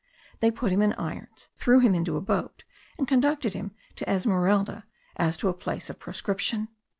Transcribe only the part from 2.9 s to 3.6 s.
and conducted